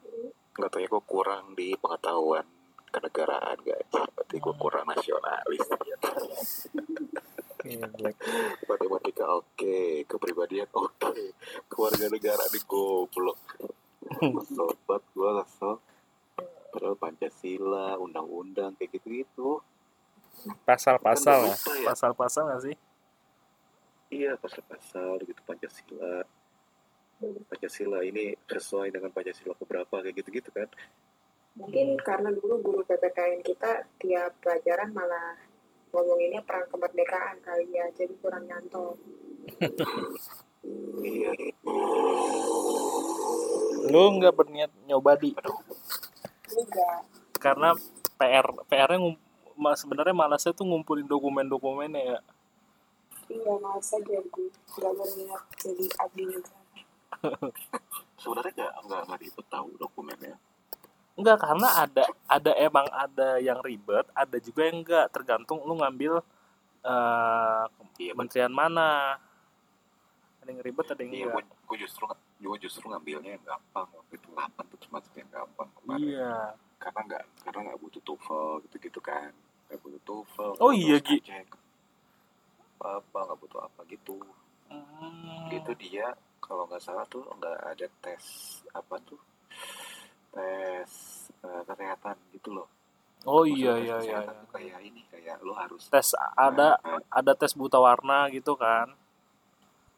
[0.55, 2.45] Nggak tahu ya gue kurang di pengetahuan
[2.91, 3.89] kenegaraan guys.
[3.89, 5.97] Berarti gue kurang nasionalis ya.
[7.65, 7.89] Iya,
[8.69, 10.05] matematika oke.
[10.05, 11.33] Kepribadian oke.
[11.65, 13.39] Keluarga negara di goblok.
[14.53, 15.79] Sobat gue langsung
[16.69, 19.63] padahal pancasila undang-undang kayak gitu-gitu
[20.67, 21.55] Pasal-pasal ya?
[21.55, 21.85] Kan lupa ya.
[21.91, 22.75] Pasal-pasal nggak sih?
[24.13, 26.23] iya pasal-pasal gitu pancasila
[27.51, 30.69] pancasila ini sesuai dengan pancasila keberapa kayak gitu-gitu kan
[31.55, 35.39] mungkin karena dulu guru PPKN kita tiap pelajaran malah
[35.95, 38.99] ngomonginnya perang kemerdekaan kali ya, jadi kurang nyantol.
[40.99, 41.31] iya
[43.87, 45.31] Lu nggak berniat nyoba di
[46.51, 46.99] Enggak.
[47.39, 47.79] karena
[48.19, 49.15] PR PR-nya
[49.75, 52.19] sebenarnya malasnya tuh ngumpulin dokumen-dokumennya ya.
[53.25, 54.47] Iya, males aja gue.
[54.75, 56.63] Gak berniat jadi abdi negara.
[58.21, 60.35] sebenarnya nggak nggak nggak ribet tahu dokumennya
[61.15, 66.19] Enggak karena ada ada emang ada yang ribet, ada juga yang enggak tergantung lu ngambil
[66.83, 67.63] eh
[68.03, 69.15] iya kementerian mana.
[70.43, 71.47] Ada yang ribet, ada yang iya enggak.
[71.47, 72.03] gue, gue justru
[72.35, 76.35] gue justru ngambilnya yang gampang waktu itu 8 tuh termasuk yang gampang kemarin Iya.
[76.77, 79.31] karena nggak karena nggak butuh TOEFL gitu gitu kan
[79.65, 81.17] nggak butuh TOEFL Oh iya, butuh Gi.
[81.23, 81.47] cek
[82.75, 84.17] apa apa nggak butuh apa gitu
[84.65, 85.45] Hmm.
[85.47, 88.25] gitu dia kalau nggak salah tuh nggak ada tes
[88.71, 89.21] apa tuh
[90.31, 90.89] tes
[91.39, 92.67] eh, kesehatan gitu loh
[93.25, 94.19] Oh Maksudnya iya iya iya.
[94.21, 94.45] iya.
[94.47, 98.89] kayak ini kayak lo harus Tes ada eh, ada tes buta warna gitu kan.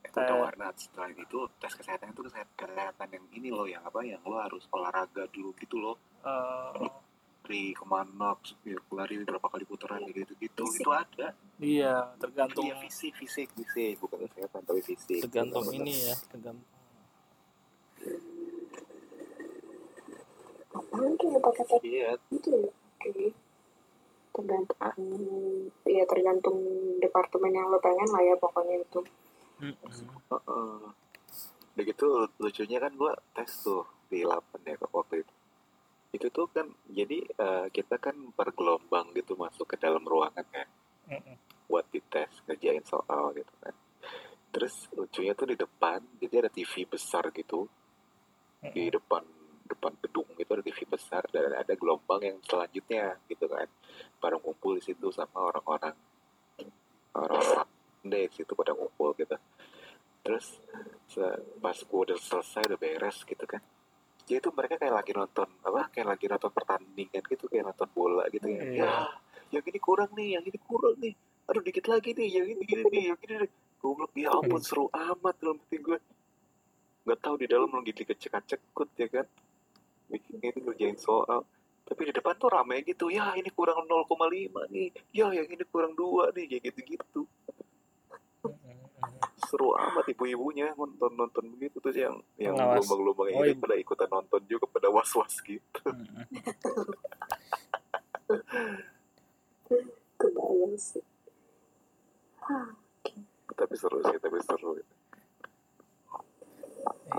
[0.02, 4.20] eh, buta warna setelah itu tes kesehatan itu kesehatan, yang ini loh yang apa yang
[4.22, 6.88] lo harus olahraga dulu gitu loh Eh,
[7.48, 8.36] lari ke mana
[8.68, 10.84] ya, lari berapa kali putaran gitu gitu Fisik.
[10.84, 11.32] itu ada
[11.64, 16.68] iya, tergantung iya fisik fisik fisik bukan kesehatan tapi fisik tergantung ini ya, tergantung.
[20.92, 22.68] Tuh yang pakai tes iya itu ya?
[22.68, 23.32] Oke.
[24.36, 24.92] Tergantung,
[25.88, 26.58] ya tergantung
[27.00, 29.00] departemen yang lo pengen lah ya pokoknya itu.
[29.64, 30.04] Mm-mm.
[30.36, 30.80] Heeh.
[31.74, 35.34] Udah gitu lucunya kan gua tes tuh di 8 ya waktu itu.
[36.18, 40.68] Itu tuh kan jadi eh, kita kan per gelombang gitu masuk ke dalam ruangan kan
[41.14, 41.38] Mm-mm.
[41.70, 43.76] buat dites ngerjain soal gitu kan.
[44.50, 47.70] Terus lucunya tuh di depan jadi ada TV besar gitu
[48.74, 48.98] di Mm-mm.
[48.98, 49.24] depan
[49.68, 53.70] depan gedung itu ada TV besar dan ada gelombang yang selanjutnya gitu kan.
[54.18, 55.94] Pada ngumpul di situ sama orang-orang
[57.14, 57.70] orang-orang
[58.08, 59.38] deh situ pada ngumpul gitu.
[60.26, 60.60] Terus
[61.62, 63.62] pas gue udah selesai udah beres gitu kan.
[64.28, 68.28] Jadi itu mereka kayak lagi nonton apa kayak lagi nonton pertandingan gitu kayak nonton bola
[68.28, 68.60] gitu ya.
[68.60, 68.84] Iya.
[68.84, 68.92] Ya,
[69.56, 71.16] yang ini kurang nih, yang ini kurang nih.
[71.48, 73.52] Aduh dikit lagi nih, yang ini gini nih, yang ini nih.
[73.80, 75.98] Gue bilang, ya ampun seru amat dalam hati gue.
[77.08, 79.28] Gak tahu di dalam lagi dikecek-cekut ya kan.
[80.12, 81.48] Bikin ini ngerjain soal.
[81.88, 84.92] Tapi di depan tuh rame gitu, ya ini kurang 0,5 nih.
[85.16, 87.24] Ya yang ini kurang 2 nih, kayak gitu-gitu.
[89.48, 93.64] Seru amat ibu-ibunya nonton-nonton begitu terus yang yang gelombang-gelombang Oh, ini ibu.
[93.64, 95.82] pada ikutan nonton juga pada was-was gitu.
[95.88, 96.28] Mm-mm.
[100.20, 101.04] Kebayang sih.
[102.44, 102.76] Hah,
[103.56, 104.76] Tapi seru sih, tapi seru.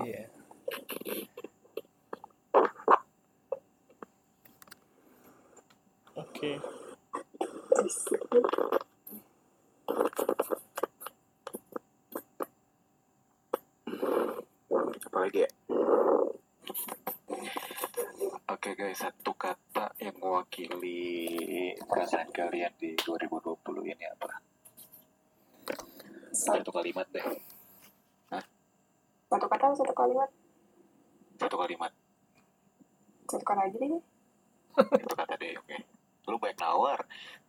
[0.04, 0.28] Iya.
[6.14, 6.50] Oke.
[18.48, 24.38] Oke guys, satu kata yang mewakili perasaan kalian di 2020 ini apa?
[26.30, 27.26] Satu kalimat deh.
[29.26, 30.30] Satu kata satu kalimat?
[31.34, 31.90] Satu kalimat.
[33.26, 33.98] Satu kata aja deh.
[34.78, 35.76] Satu kata deh, oke.
[36.30, 37.02] Lu banyak nawar.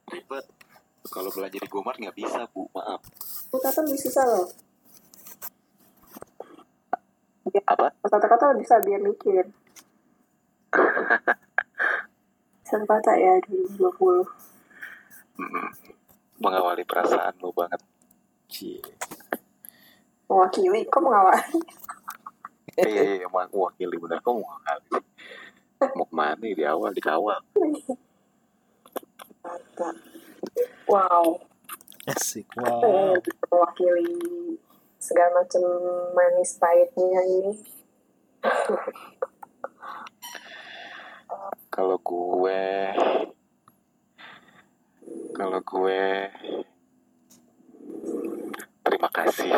[0.09, 0.45] Ribet.
[1.05, 2.65] Kalau belanja di Gomart nggak bisa, Bu.
[2.73, 3.05] Maaf.
[3.21, 4.68] Satu kata lebih susah loh.
[7.65, 7.89] Apa?
[8.05, 9.43] Satu kata lebih bisa biar mikir.
[12.69, 15.41] Kata ya 2020.
[15.41, 15.67] Mm-mm.
[16.37, 17.81] Mengawali perasaan lu banget.
[18.45, 18.77] Cie.
[20.29, 21.57] Mewakili, kok mengawali?
[22.77, 24.21] Eh, iya, iya, emang mewakili bener.
[24.21, 24.77] Kok sih?
[25.97, 26.53] Mau ke mana nih?
[26.53, 27.41] Di awal, dikawal.
[29.41, 29.89] Kata.
[30.85, 31.41] Wow.
[32.05, 32.45] Asik.
[32.57, 33.21] Apa ya Wow.
[33.49, 34.05] mewakili
[34.99, 35.63] segala macam
[36.11, 37.53] manis pahitnya ini?
[41.71, 42.63] Kalau gue...
[45.31, 46.03] Kalau gue...
[48.83, 49.51] Terima kasih.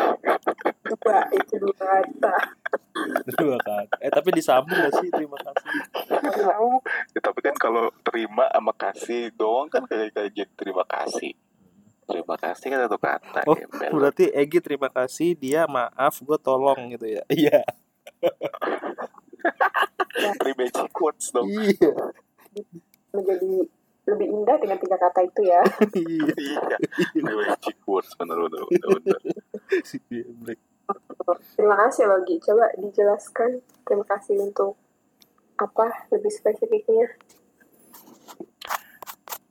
[0.86, 2.34] Dua, itu dua kata.
[3.34, 3.96] Dua kata.
[3.98, 5.08] Eh tapi disambung gak sih?
[5.10, 5.68] Terima kasih.
[6.22, 6.70] Tahu.
[7.16, 11.34] Ya, tapi kan kalau terima sama kasih doang kan kayak kayak gitu terima kasih.
[12.12, 13.40] Terima kasih kan satu kata.
[13.48, 13.90] Oh, gembel.
[13.96, 17.24] Berarti Egi terima kasih, dia maaf, gue tolong gitu ya.
[17.32, 17.64] Iya.
[20.38, 21.48] Three magic quotes dong.
[21.48, 22.12] Iya.
[23.16, 23.64] Menjadi
[24.02, 25.64] lebih indah dengan tiga kata itu ya.
[25.96, 26.36] Iya.
[26.36, 26.76] Iya.
[27.16, 28.36] Three magic quotes bener.
[28.44, 28.60] bener.
[29.88, 30.60] Si geblek.
[31.56, 32.36] Terima kasih loh Gi.
[32.44, 33.64] Coba dijelaskan.
[33.88, 34.76] Terima kasih untuk
[35.56, 37.08] apa lebih spesifiknya.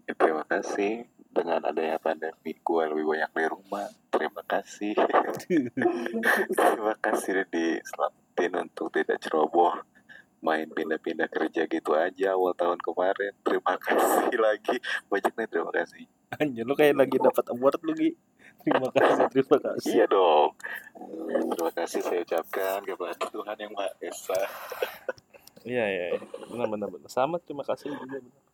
[0.05, 3.87] Ya, terima kasih dengan adanya pandemi gue lebih banyak di rumah.
[4.11, 4.93] Terima kasih.
[6.59, 9.79] terima kasih udah diselamatin untuk tidak ceroboh
[10.41, 13.31] main pindah-pindah kerja gitu aja awal tahun kemarin.
[13.45, 14.75] Terima kasih lagi.
[15.07, 16.05] Banyak nih terima kasih.
[16.35, 18.11] Anjir, lu kayak lagi dapat award lu, Gi.
[18.61, 19.89] Terima kasih, terima kasih.
[19.89, 20.49] Iya dong.
[21.49, 24.41] Terima kasih saya ucapkan kepada Tuhan yang Maha Esa.
[25.65, 26.21] Iya, iya, iya.
[26.49, 27.09] Benar, benar, benar.
[27.09, 28.21] Sama, terima kasih juga.
[28.21, 28.50] benar.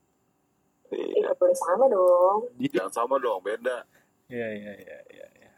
[0.88, 1.20] Iya.
[1.20, 2.48] Tidak boleh sama dong.
[2.56, 3.84] Iya, Jangan sama dong, beda.
[4.32, 4.98] iya, iya, iya.
[5.12, 5.52] iya, iya.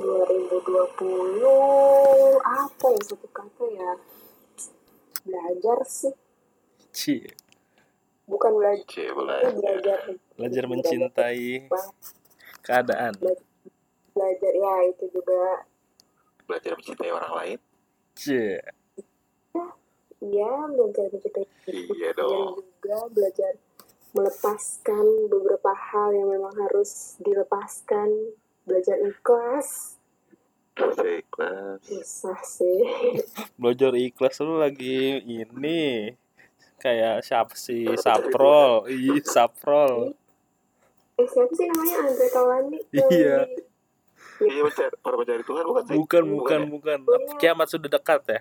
[0.00, 3.92] 2020 apa ya satu kata ya?
[5.24, 6.14] Belajar sih.
[6.92, 7.28] Cie.
[8.24, 8.84] Bukan belajar.
[8.88, 9.52] Cie, belajar.
[9.52, 9.98] belajar.
[10.36, 11.68] Belajar mencintai
[12.64, 13.12] keadaan.
[14.16, 15.64] Belajar ya itu juga.
[16.48, 17.58] Belajar mencintai orang lain.
[18.16, 18.60] Cie.
[20.20, 22.60] Iya, belajar mencintai diri Iya dong.
[22.60, 23.08] juga.
[23.08, 23.52] Belajar
[24.12, 28.36] melepaskan beberapa hal yang memang harus dilepaskan.
[28.68, 29.96] Belajar ikhlas.
[30.76, 31.80] Bisa ikhlas.
[31.84, 32.84] Susah sih.
[33.60, 36.12] Belajar ikhlas lu lagi ini.
[36.80, 37.88] Kayak siapa sih?
[37.96, 38.88] Saprol.
[38.88, 40.12] Iya, Saprol.
[41.16, 42.78] Eh, siapa sih namanya Andre Taulani?
[42.92, 43.38] Iya.
[44.40, 45.96] Iya, mencari, para mencari Tuhan bukan sih?
[46.00, 46.98] Bukan, bukan, bukan.
[47.36, 48.40] Kiamat sudah dekat ya.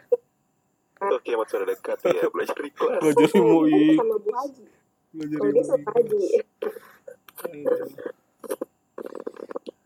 [1.00, 3.00] Oh, kiamat sudah dekat ya, belajar ikhlas.
[3.00, 4.64] Belajar ilmu sama Bu Haji.
[5.16, 6.20] Belajar ilmu sama Haji.
[6.44, 6.76] ikhlas.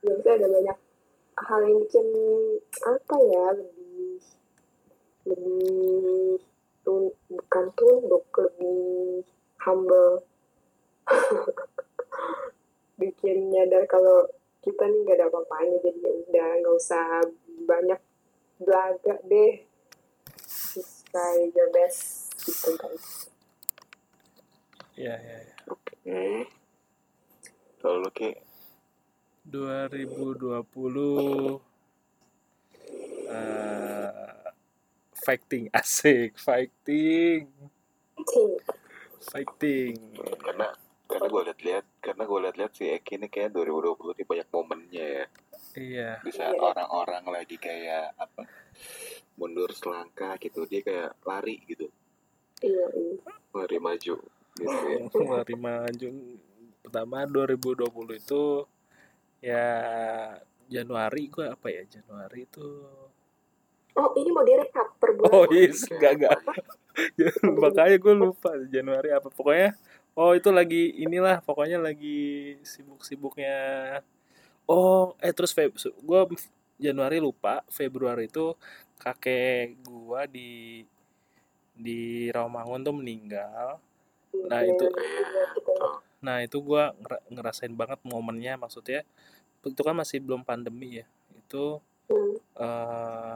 [0.03, 0.77] Biasanya ada banyak
[1.33, 2.07] hal yang bikin
[2.81, 4.21] apa ya lebih
[5.23, 6.37] lebih
[6.81, 9.23] tun, bukan tunduk lebih
[9.63, 10.25] humble
[13.01, 14.27] bikin nyadar kalau
[14.63, 17.07] kita nih gak ada apa-apanya jadi ya udah nggak usah
[17.67, 17.99] banyak
[18.63, 19.72] belaga deh
[21.13, 23.29] try your best gitu guys
[24.93, 25.55] Iya, iya, iya.
[25.73, 25.97] Oke.
[27.81, 28.29] Kalau lu Ki,
[29.49, 30.61] 2020
[33.33, 34.43] eh
[35.17, 35.65] fighting.
[35.79, 37.49] Asik fighting.
[39.33, 39.97] Fighting.
[40.45, 40.69] Karena
[41.09, 45.25] karena gue lihat-lihat karena gue lihat-lihat si Eki ini kayak 2020 ini banyak momennya ya
[45.75, 46.21] iya.
[46.21, 46.63] Di saat Iya.
[46.63, 48.45] orang-orang lagi kayak apa
[49.35, 51.89] mundur selangkah gitu dia kayak lari gitu.
[52.61, 53.33] Iya iya.
[53.53, 54.15] Lari maju
[54.53, 54.97] gitu ya.
[55.33, 56.07] Mari maju.
[56.83, 58.43] Pertama 2020 itu
[59.39, 59.67] ya
[60.67, 62.67] Januari gua apa ya Januari itu.
[63.93, 65.29] Oh ini mau direkap per bulan.
[65.29, 66.39] Oh yes enggak enggak
[67.61, 69.29] makanya gue lupa Januari apa.
[69.29, 69.73] Pokoknya
[70.13, 73.57] oh itu lagi inilah pokoknya lagi sibuk-sibuknya
[74.69, 76.21] oh eh terus Feb gue
[76.79, 78.55] Januari lupa Februari itu
[78.99, 80.83] kakek gua di
[81.73, 83.81] di Rawamangun tuh meninggal.
[84.49, 84.93] Nah, itu-
[86.23, 86.83] Nah itu gue
[87.33, 89.03] ngerasain banget momennya maksudnya
[89.63, 91.79] itu kan masih belum pandemi ya itu
[92.55, 93.35] eh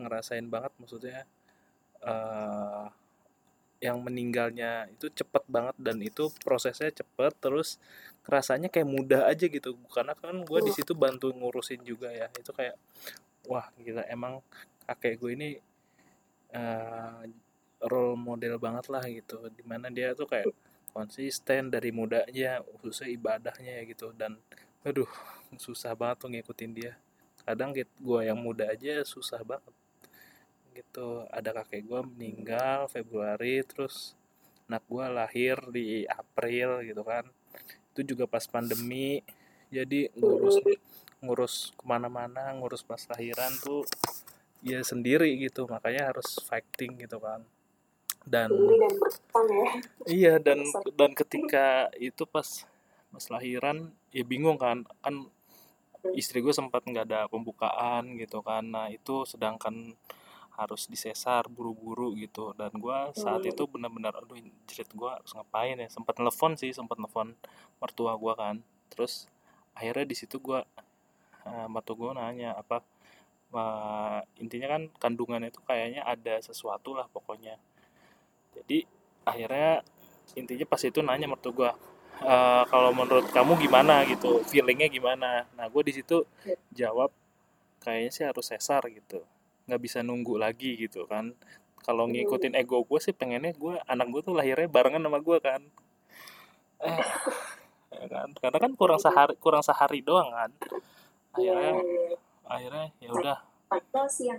[0.00, 1.28] ngerasain banget maksudnya
[2.00, 2.88] uh,
[3.82, 7.82] yang meninggalnya itu cepet banget dan itu prosesnya cepet terus
[8.22, 9.74] rasanya kayak mudah aja gitu.
[9.90, 12.30] Karena kan gue di situ bantu ngurusin juga ya.
[12.38, 12.78] Itu kayak
[13.50, 14.38] wah gila emang
[14.86, 15.48] kakek gue ini
[16.54, 17.26] uh,
[17.82, 19.50] role model banget lah gitu.
[19.50, 20.46] Di mana dia tuh kayak
[20.94, 24.14] konsisten dari mudanya khususnya ibadahnya ya gitu.
[24.14, 24.38] Dan
[24.86, 25.10] aduh
[25.58, 26.94] susah banget tuh ngikutin dia.
[27.42, 29.74] Kadang gue yang muda aja susah banget
[30.72, 31.28] gitu.
[31.28, 34.16] Ada kakek gue meninggal Februari terus
[34.66, 37.28] anak gue lahir di April gitu kan.
[37.92, 39.20] Itu juga pas pandemi.
[39.72, 40.56] Jadi ngurus
[41.22, 43.84] ngurus ke mana-mana ngurus pas lahiran tuh
[44.64, 45.68] ya sendiri gitu.
[45.68, 47.44] Makanya harus fighting gitu kan.
[48.22, 49.68] Dan ya.
[50.06, 50.62] iya dan
[50.94, 52.64] dan ketika itu pas
[53.12, 54.88] pas lahiran ya bingung kan.
[55.04, 55.28] Kan
[56.16, 58.66] istri gue sempat nggak ada pembukaan gitu kan.
[58.66, 59.94] Nah itu sedangkan
[60.56, 62.52] harus disesar buru-buru gitu.
[62.56, 63.52] Dan gue saat hmm.
[63.52, 64.36] itu benar-benar aduh
[64.68, 65.88] jerit gue harus ngapain ya?
[65.88, 67.32] Sempat telepon sih sempat telepon
[67.80, 68.56] mertua gue kan.
[68.92, 69.28] Terus
[69.72, 70.60] akhirnya di situ gue
[71.48, 72.84] uh, mertua gue nanya apa
[73.56, 77.56] uh, intinya kan kandungan itu kayaknya ada sesuatu lah pokoknya.
[78.52, 78.84] Jadi
[79.24, 79.80] akhirnya
[80.36, 81.70] intinya pas itu nanya mertua gue
[82.28, 84.44] uh, kalau menurut kamu gimana gitu?
[84.44, 85.48] Feelingnya gimana?
[85.56, 86.28] Nah gue di situ
[86.68, 87.08] jawab
[87.80, 89.24] kayaknya sih harus sesar gitu
[89.72, 91.32] nggak bisa nunggu lagi gitu kan.
[91.80, 95.64] Kalau ngikutin ego gue sih pengennya gue anak gue tuh lahirnya barengan sama gue kan.
[96.84, 97.00] Eh.
[97.96, 98.28] Ya kan?
[98.36, 100.50] Karena kan kurang sehari kurang sehari doang kan.
[101.32, 101.72] Akhirnya
[102.44, 103.38] akhirnya ya udah.
[104.12, 104.38] Sih yang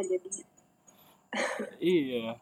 [0.00, 0.28] jadi
[1.78, 2.40] iya.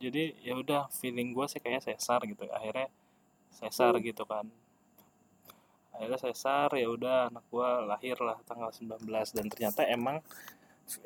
[0.00, 2.48] Jadi ya udah feeling gue sih kayak sesar gitu.
[2.48, 2.88] Akhirnya
[3.52, 4.02] sesar hmm.
[4.08, 4.48] gitu kan.
[5.94, 10.18] Akhirnya sesar ya udah anak gue lahir lah tanggal 19 dan ternyata emang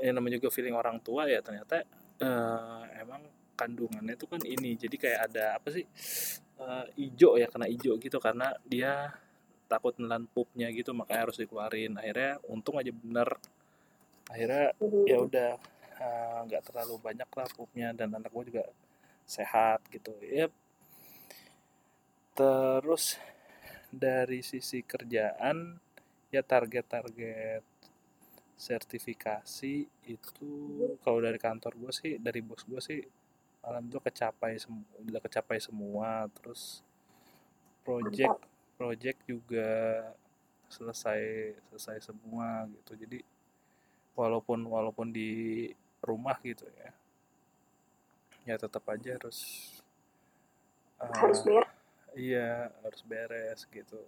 [0.03, 1.87] yang namanya juga feeling orang tua ya ternyata
[2.23, 3.23] uh, emang
[3.59, 4.79] kandungannya itu kan ini.
[4.79, 5.85] Jadi kayak ada apa sih
[6.62, 9.11] uh, ijo ya kena ijo gitu karena dia
[9.67, 11.99] takut nelan pupnya gitu makanya harus dikeluarin.
[11.99, 13.29] Akhirnya untung aja bener.
[14.29, 14.77] Akhirnya
[15.09, 15.51] ya udah
[15.99, 18.64] eh, nggak uh, terlalu banyak lah pupnya dan anak gue juga
[19.27, 20.14] sehat gitu.
[20.25, 20.49] Ya
[22.38, 23.19] terus
[23.91, 25.81] dari sisi kerjaan
[26.31, 27.64] ya target-target
[28.59, 30.51] sertifikasi itu
[31.07, 33.01] kalau dari kantor gue sih dari bos gue sih
[33.62, 34.59] alhamdulillah kecapai
[35.07, 36.27] udah kecapai semua.
[36.35, 36.83] Terus
[37.87, 38.42] project
[38.75, 39.71] project juga
[40.66, 42.99] selesai selesai semua gitu.
[42.99, 43.23] Jadi
[44.18, 45.71] walaupun walaupun di
[46.03, 46.90] rumah gitu ya
[48.49, 49.71] ya tetap aja harus
[50.99, 51.71] uh, harus beres
[52.16, 54.01] iya harus beres gitu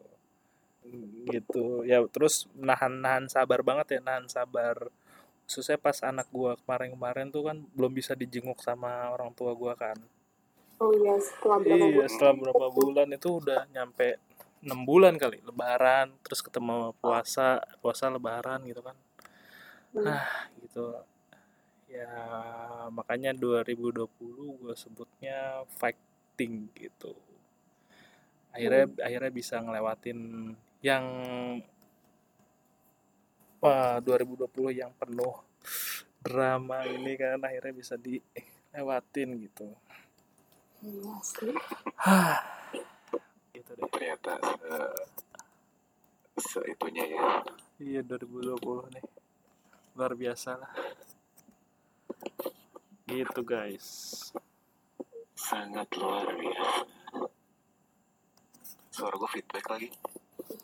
[1.31, 4.89] gitu ya terus nahan nahan sabar banget ya nahan sabar
[5.45, 9.99] khususnya pas anak gua kemarin-kemarin tuh kan belum bisa dijenguk sama orang tua gua kan
[10.81, 12.09] oh iya setelah berapa iya bulan?
[12.09, 14.09] setelah berapa bulan itu udah nyampe
[14.61, 18.97] enam bulan kali lebaran terus ketemu puasa puasa lebaran gitu kan
[19.97, 20.05] hmm.
[20.05, 20.25] nah
[20.61, 20.85] gitu
[21.91, 22.13] ya
[22.95, 24.07] makanya 2020
[24.63, 27.17] gue sebutnya fighting gitu
[28.55, 29.03] akhirnya hmm.
[29.03, 30.19] akhirnya bisa ngelewatin
[30.81, 31.05] yang
[33.61, 35.37] wah 2020 yang penuh
[36.21, 39.69] drama ini kan akhirnya bisa dilewatin gitu.
[40.81, 41.53] Iya sih.
[43.53, 43.89] gitu deh.
[43.93, 45.01] Ternyata uh,
[46.41, 47.25] seitunya ya.
[47.77, 49.05] Iya 2020 nih.
[49.97, 50.73] Luar biasa lah.
[53.05, 53.89] Gitu guys.
[55.37, 56.85] Sangat luar biasa.
[58.89, 59.89] Suara gue feedback lagi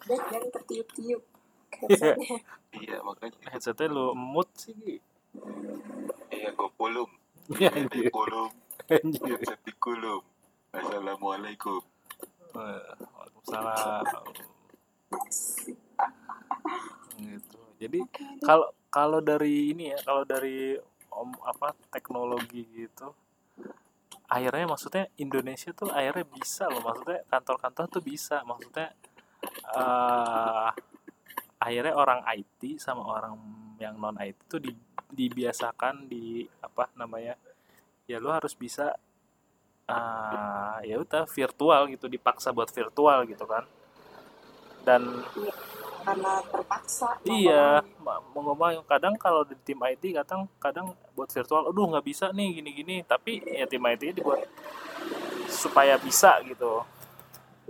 [0.06, 1.22] dan dan tertiup-tiup
[1.76, 2.38] headsetnya.
[2.72, 3.36] Iya makanya.
[3.50, 5.02] Headsetnya lo mood sih
[6.32, 7.10] iya gue kulum.
[7.58, 8.50] Iya di kulum.
[8.88, 10.22] Headset di kulum.
[10.72, 11.82] Assalamualaikum.
[12.54, 14.04] Waalaikumsalam.
[17.20, 17.58] Gitu.
[17.76, 18.00] Jadi
[18.40, 20.78] kalau kalau dari ini ya kalau dari
[21.12, 23.12] om apa teknologi gitu
[24.26, 26.82] akhirnya maksudnya Indonesia tuh akhirnya bisa loh.
[26.82, 28.42] Maksudnya kantor-kantor tuh bisa.
[28.42, 28.90] Maksudnya
[29.74, 30.70] uh,
[31.60, 33.34] akhirnya orang IT sama orang
[33.80, 34.72] yang non IT itu di,
[35.12, 37.34] dibiasakan di apa namanya
[38.06, 38.94] ya lo harus bisa
[39.90, 43.64] uh, ya udah virtual gitu dipaksa buat virtual gitu kan.
[44.86, 45.54] Dan iya,
[46.06, 47.08] karena terpaksa.
[47.26, 52.30] Iya mau ngomong kadang kalau di tim IT kadang kadang buat virtual aduh nggak bisa
[52.30, 54.46] nih gini gini tapi ya tim IT dibuat
[55.50, 56.86] supaya bisa gitu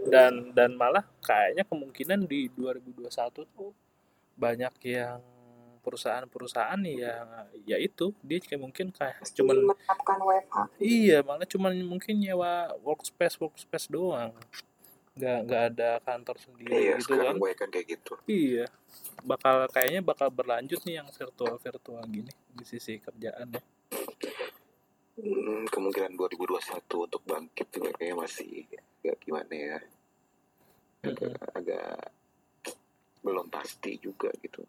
[0.05, 3.09] dan dan malah kayaknya kemungkinan di 2021
[3.57, 3.72] tuh
[4.36, 5.20] banyak yang
[5.80, 7.22] perusahaan-perusahaan ya
[7.62, 9.70] ya itu dia kayak mungkin kayak Pasti cuman
[10.82, 14.34] iya malah cuman mungkin nyewa workspace workspace doang.
[15.16, 17.38] Nggak nggak ada kantor sendiri iya gitu kan.
[17.38, 18.12] kan kayak gitu.
[18.26, 18.66] Iya
[19.24, 23.62] bakal kayaknya bakal berlanjut nih yang virtual virtual gini di sisi kerjaan ya
[25.16, 28.68] Hmm, kemungkinan 2021 untuk bangkit juga kayaknya masih
[29.00, 29.78] agak gimana ya?
[31.08, 32.12] Agak, agak
[33.24, 34.60] belum pasti juga gitu.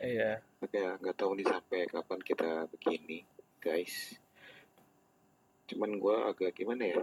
[0.00, 0.40] Iya.
[0.64, 3.20] Kayak nggak tahu nih sampai kapan kita begini
[3.60, 4.16] guys.
[5.68, 7.00] Cuman gue agak gimana ya?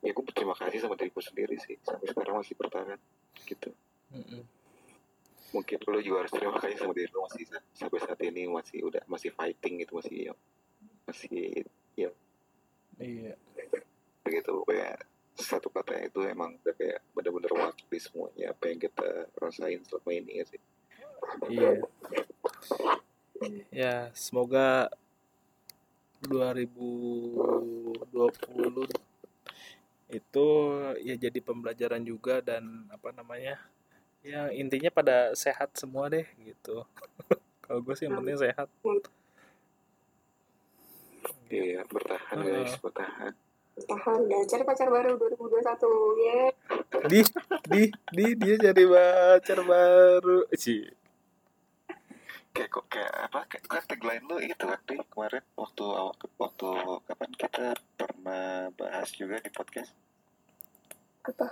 [0.00, 1.76] Ya gue berterima kasih sama diriku sendiri sih.
[1.84, 2.96] Sampai sekarang masih bertahan
[3.44, 3.70] gitu.
[4.10, 4.42] Mm-mm.
[5.50, 8.86] mungkin lo juga harus terima kasih sama diri lo masih sa- sampai saat ini masih
[8.86, 10.30] udah masih fighting gitu masih
[11.10, 11.66] masih
[11.98, 12.10] ya
[13.02, 13.34] iya.
[14.22, 15.02] Begitu kayak
[15.34, 20.32] satu kata itu emang udah kayak bener-bener wakil semuanya apa yang kita rasain selama ini
[20.38, 20.60] ya sih.
[21.48, 21.72] Iya.
[23.72, 24.92] Ya semoga
[26.28, 28.04] 2020
[30.10, 30.46] itu
[31.00, 33.56] ya jadi pembelajaran juga dan apa namanya
[34.20, 36.84] ya intinya pada sehat semua deh gitu.
[37.64, 38.68] Kalau gue sih yang penting sehat
[41.50, 42.64] iya bertahan Heeh.
[42.64, 43.34] guys bertahan
[43.80, 45.64] Tahan dan cari pacar baru 2021
[46.20, 46.40] ya.
[47.08, 47.20] di
[47.64, 47.82] di
[48.12, 50.84] di dia cari pacar baru sih
[52.50, 56.68] kayak kok kayak apa kayak kan tagline lu itu kan Di, kemarin waktu awal waktu
[57.06, 59.94] kapan kita pernah bahas juga di podcast
[61.24, 61.48] Apa?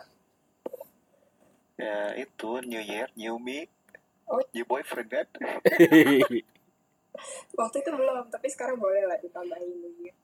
[1.79, 3.71] ya itu New Year New Me
[4.29, 4.45] Oh.
[4.53, 5.25] New boyfriend kan
[7.55, 10.21] waktu itu belum tapi sekarang boleh lah ditambahin oh, gitu.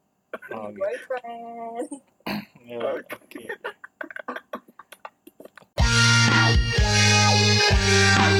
[0.50, 1.88] Oh, boyfriend
[2.68, 3.48] ya, oke okay.